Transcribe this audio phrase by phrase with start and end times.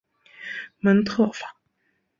[0.79, 1.55] 蒙特法。